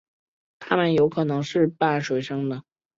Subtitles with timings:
[0.57, 2.63] 它们有可能是半水生的。